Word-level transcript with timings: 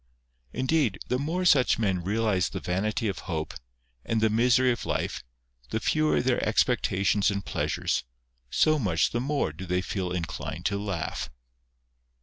Indeed, 0.51 0.97
the 1.09 1.19
more 1.19 1.45
such 1.45 1.77
men 1.77 2.03
realise 2.03 2.49
the 2.49 2.59
vanity 2.59 3.07
of 3.07 3.19
hope, 3.29 3.53
and 4.03 4.19
the 4.19 4.31
misery 4.31 4.71
of 4.71 4.83
life, 4.83 5.23
the 5.69 5.79
fewer 5.79 6.23
their 6.23 6.43
expectations 6.43 7.29
and 7.29 7.45
pleasures, 7.45 8.03
so 8.49 8.79
much 8.79 9.11
the 9.11 9.21
more 9.21 9.53
do 9.53 9.67
they 9.67 9.81
feel 9.83 10.11
inclined 10.11 10.65
to 10.65 10.79
laugh. 10.79 11.29